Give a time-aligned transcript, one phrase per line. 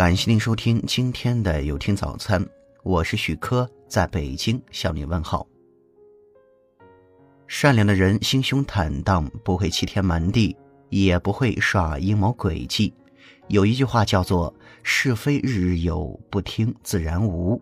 [0.00, 2.42] 感谢您收听今天的有听早餐，
[2.82, 5.46] 我是许科，在北京向你问好。
[7.46, 10.56] 善良的人心胸坦荡，不会欺天瞒地，
[10.88, 12.94] 也不会耍阴谋诡计。
[13.48, 17.60] 有一句话叫做“是非日日有，不听自然无”。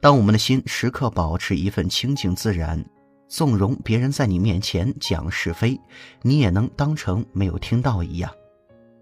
[0.00, 2.82] 当我们的心时刻保持一份清净自然，
[3.28, 5.78] 纵容别人在你面前讲是非，
[6.22, 8.32] 你也能当成没有听到一样。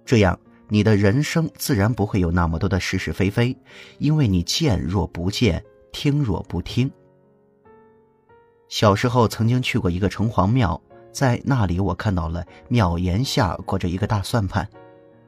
[0.04, 0.36] 这样，
[0.68, 3.56] 你的人生自然不会有那么多的是是非非，
[3.98, 6.90] 因为你见若不见，听若不听。
[8.68, 10.80] 小时候曾经去过一个城隍庙，
[11.12, 14.68] 在那里我看到了庙檐下挂着一个大算盘，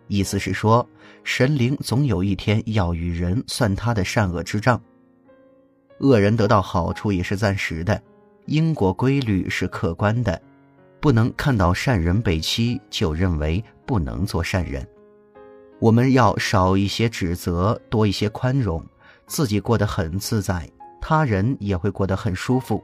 [0.08, 0.84] 意思是说，
[1.22, 4.80] 神灵总有一天要与人算他的善恶之账。
[6.00, 8.02] 恶人得到好处也是暂时的，
[8.46, 10.40] 因果规律是客观的，
[11.00, 14.84] 不能看到善人被欺就认为不能做善人。
[15.80, 18.84] 我们要少一些指责，多一些宽容，
[19.26, 20.68] 自己过得很自在，
[21.00, 22.82] 他人也会过得很舒服。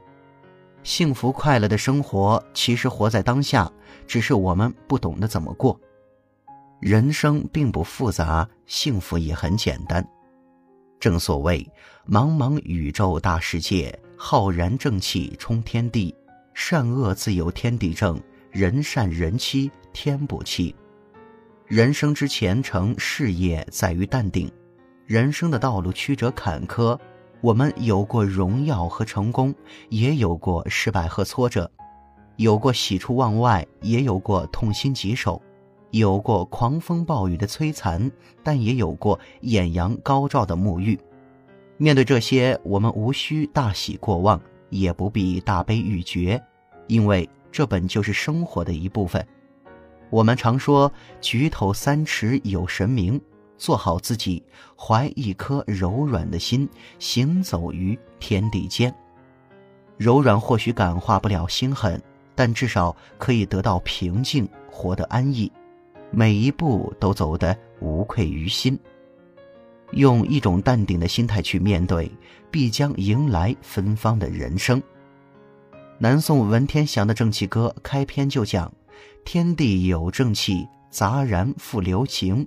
[0.81, 3.69] 幸福快乐的生活其实活在当下，
[4.07, 5.77] 只是我们不懂得怎么过。
[6.79, 10.07] 人生并不复杂，幸福也很简单。
[10.99, 11.67] 正所谓，
[12.07, 16.15] 茫茫宇宙大世界，浩然正气冲天地，
[16.53, 18.17] 善恶自有天地正，
[18.51, 20.73] 人善人欺天不欺。
[21.67, 24.51] 人生之前程，事业在于淡定。
[25.07, 26.95] 人生的道路曲折坎坷，
[27.41, 29.53] 我们有过荣耀和成功，
[29.89, 31.69] 也有过失败和挫折，
[32.35, 35.41] 有过喜出望外，也有过痛心疾首。
[35.89, 38.11] 有过狂风暴雨的摧残，
[38.43, 40.99] 但也有过艳阳高照的沐浴。
[41.77, 46.39] 面对这些，我们无需大喜过望，也不必大悲欲绝，
[46.85, 49.25] 因为这本就是生活的一部分。
[50.09, 53.19] 我们常说“举头三尺有神明”，
[53.57, 54.43] 做好自己，
[54.77, 58.93] 怀一颗柔软的心，行走于天地间。
[59.97, 62.01] 柔软或许感化不了心狠，
[62.35, 65.51] 但至少可以得到平静，活得安逸。
[66.11, 68.77] 每一步都走得无愧于心，
[69.91, 72.09] 用一种淡定的心态去面对，
[72.51, 74.81] 必将迎来芬芳的人生。
[75.97, 78.71] 南宋文天祥的正气歌开篇就讲
[79.23, 82.45] ：“天地有正气，杂然复流情；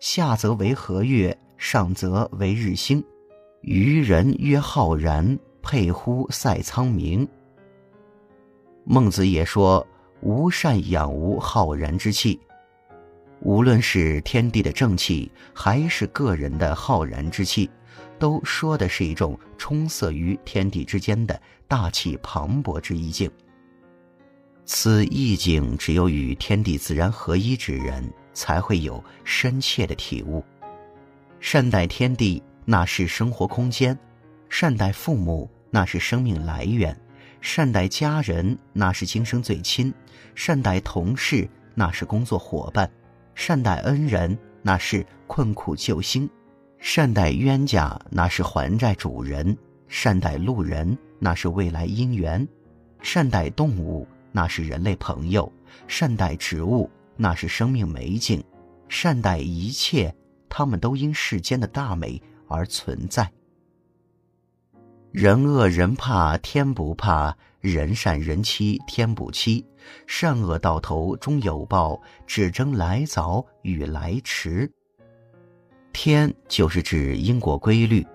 [0.00, 3.02] 下则为和月，上则为日星。
[3.60, 7.26] 愚人曰浩然，沛乎塞苍冥。”
[8.84, 9.86] 孟子也说
[10.22, 12.40] ：“无善养无浩然之气。”
[13.40, 17.68] 无论是天地的正气，还是个人的浩然之气，
[18.18, 23.28] 都说的是一种充塞于天地之间的大气磅礴之意境。
[24.64, 30.42] 此意境只有与天地自然合一之人，才会有深切的体悟。
[31.40, 33.94] 善待天地，那是生活空间；
[34.48, 36.94] 善待父母，那是生命来源；
[37.40, 39.92] 善待家人，那是今生最亲；
[40.34, 42.88] 善待同事，那是工作伙伴。
[43.34, 46.28] 善待恩人，那是困苦救星；
[46.78, 49.56] 善待冤家，那是还债主人；
[49.88, 52.46] 善待路人，那是未来姻缘；
[53.02, 55.50] 善待动物，那是人类朋友；
[55.86, 58.40] 善待植物，那是生命美景；
[58.88, 60.12] 善待一切，
[60.48, 63.30] 他们都因世间的大美而存在。
[65.10, 69.64] 人恶人怕天不怕，人善人欺天不欺。
[70.06, 74.70] 善恶到头终有报，只争来早与来迟。
[75.92, 78.06] 天就是指因果规律。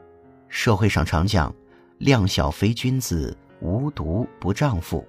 [0.48, 1.54] 社会上常讲
[2.00, 5.06] “量小非君子，无毒不丈夫”，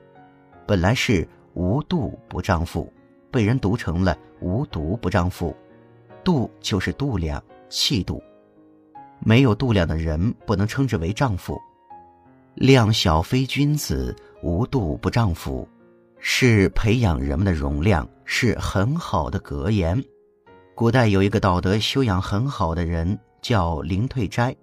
[0.69, 2.93] 本来是“无度不丈夫”，
[3.33, 5.57] 被人读成了“无毒不丈夫”。
[6.23, 8.23] 度就是度量、气度，
[9.19, 11.59] 没有度量的人不能称之为丈夫。
[12.55, 15.67] 量小非君子，无度不丈夫，
[16.19, 20.05] 是培养人们的容量，是很好的格言。
[20.75, 24.55] 古代有一个道德修养很好的人，叫林退斋。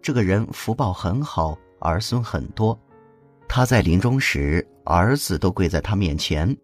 [0.00, 2.78] 这个人福报很好，儿孙很多。
[3.54, 6.56] 他在临终时，儿子都跪在他面前：“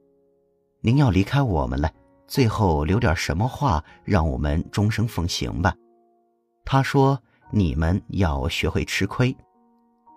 [0.81, 1.93] 您要离开我们了，
[2.27, 5.75] 最后留点什么话，让我们终生奉行吧。”
[6.65, 9.37] 他说：“你们要学会吃亏。”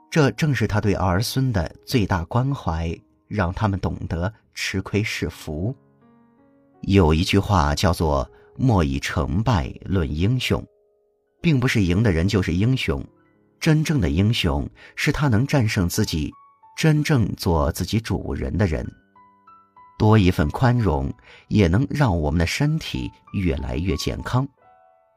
[0.10, 2.98] 这正是他对儿孙的最大关怀，
[3.28, 5.76] 让他们懂得吃亏是福。
[6.84, 8.26] 有一句话叫做
[8.56, 10.66] “莫以成败论英雄”，
[11.44, 13.06] 并不是赢的人就是英雄，
[13.60, 14.66] 真正的英雄
[14.96, 16.32] 是他能战胜自己，
[16.82, 18.84] 真正做自己主人的人。
[20.00, 21.14] 多一份宽容，
[21.48, 24.48] 也能让我们的身体越来越健康。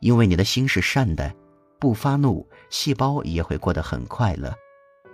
[0.03, 1.35] 因为你的心是善的，
[1.81, 4.55] 不发怒，细胞也会过得很快乐。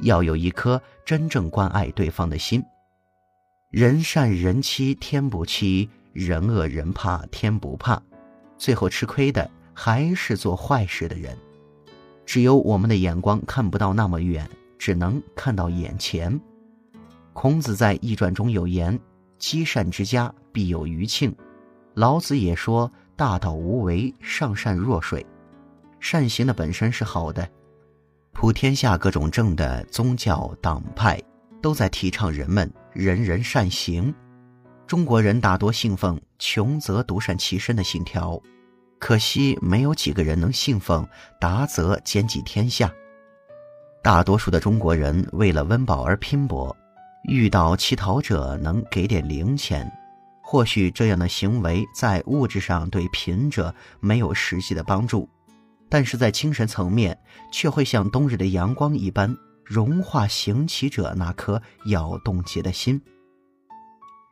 [0.01, 2.61] 要有一颗真正关爱对方的心。
[3.71, 8.03] 人善人欺天不欺，人恶人怕天不怕。
[8.59, 11.39] 最后吃亏的还是做坏事的人。
[12.27, 14.51] 只有我们的眼光看不到那么远，
[14.81, 16.41] 只能看到眼前。
[17.35, 18.99] 孔子在《易传》中有言
[19.39, 21.37] ：“积善之家，必有余庆。”
[21.93, 25.25] 老子也说：“大道无为，上善若水。”
[26.01, 27.47] 善行的本身是好的。
[28.33, 31.21] 普天下各种政的宗教党派，
[31.61, 34.13] 都在提倡人们人人善行。
[34.87, 38.41] 中国人大多信奉“穷则独善其身”的信条，
[38.99, 41.07] 可惜没有几个人能信奉
[41.39, 42.91] “达则兼济天下”。
[44.03, 46.75] 大多数的中国人为了温饱而拼搏，
[47.29, 49.91] 遇到乞讨者能给点零钱，
[50.43, 55.29] 或许这样的行为在物质上对贫者没有实际的帮助。
[55.91, 57.19] 但是在精神层面，
[57.53, 62.99] 却会像冬日的阳光一般融化行乞者那颗要冻结的心。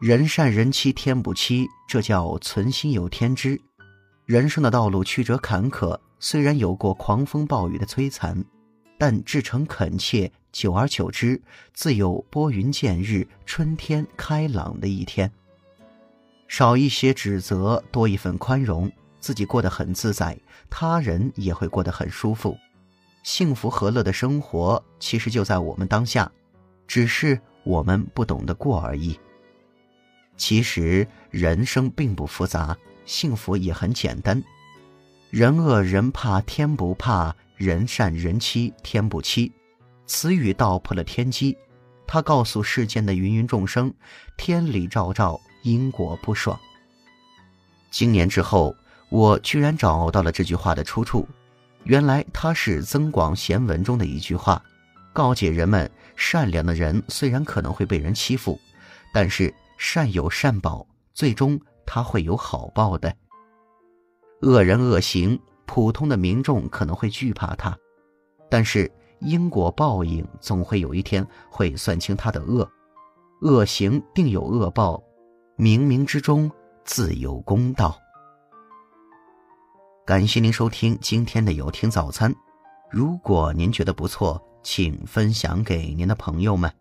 [0.00, 3.61] 人善人欺天不欺，这叫存心有天知。
[4.25, 8.43] 人生的道路曲折坎坷，虽然有过狂风暴雨的摧残，
[8.99, 11.41] 但至诚恳切，久而久之，
[11.73, 15.31] 自有拨云见日、春天开朗的一天。
[16.49, 18.91] 少一些指责，多一份宽容。
[19.21, 20.39] 自己过得很自在，
[20.71, 22.56] 他人也会过得很舒服。
[23.25, 26.31] 幸福和乐的生活其实就在我们当下，
[26.87, 29.19] 只是我们不懂得过而已。
[30.37, 34.43] 其实人生并不复杂，幸福也很简单。
[35.31, 39.52] 人恶人怕天不怕，人善人欺天不欺。
[40.06, 41.55] 此语道破了天机，
[42.06, 43.93] 他告诉世间的芸芸众生：
[44.38, 46.58] 天理昭昭，因果不爽。
[47.90, 48.75] 经年之后。
[49.10, 51.26] 我居然找到了这句话的出处，
[51.84, 54.62] 原来它是《增广贤文》中的一句话，
[55.14, 58.60] 告诫人们：善良的人虽然可能会被人欺负，
[59.10, 63.16] 但是善有善报，最终他会有好报的。
[64.43, 67.76] 恶人恶行，普通的民众可能会惧怕他，
[68.50, 72.69] 但是因果报应总会有一天会算清他的恶，
[73.43, 75.00] 恶行定有恶报，
[75.59, 76.50] 冥冥之中
[76.85, 77.97] 自有公道。
[80.06, 82.35] 感谢您收听今天的有听早餐。
[82.91, 86.73] 如果您觉得不错，请分享给您的朋友们。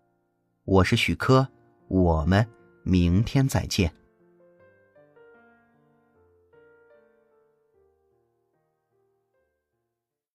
[0.64, 1.46] 我是许科，
[1.88, 2.44] 我们
[2.82, 3.92] 明天再见。